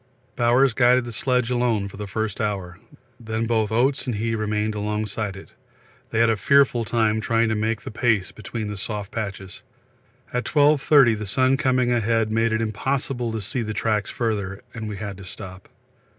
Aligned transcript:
Bowers 0.35 0.73
guided 0.73 1.05
the 1.05 1.11
sledge 1.11 1.51
alone 1.51 1.87
for 1.87 1.95
the 1.97 2.07
first 2.07 2.41
hour, 2.41 2.79
then 3.19 3.45
both 3.45 3.71
Oates 3.71 4.07
and 4.07 4.15
he 4.15 4.33
remained 4.33 4.73
alongside 4.73 5.35
it; 5.37 5.51
they 6.09 6.17
had 6.17 6.29
a 6.31 6.35
fearful 6.37 6.83
time 6.83 7.21
trying 7.21 7.49
to 7.49 7.53
make 7.55 7.81
the 7.83 7.91
pace 7.91 8.31
between 8.31 8.65
the 8.65 8.77
soft 8.77 9.11
patches. 9.11 9.61
At 10.33 10.45
12.30 10.45 11.19
the 11.19 11.27
sun 11.27 11.55
coming 11.55 11.93
ahead 11.93 12.31
made 12.31 12.51
it 12.51 12.63
impossible 12.63 13.31
to 13.31 13.41
see 13.41 13.61
the 13.61 13.75
tracks 13.75 14.09
further, 14.09 14.63
and 14.73 14.89
we 14.89 14.97
had 14.97 15.17
to 15.17 15.23
stop. 15.23 15.69